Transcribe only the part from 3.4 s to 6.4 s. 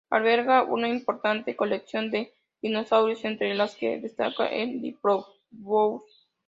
las que destaca el "Diplodocus".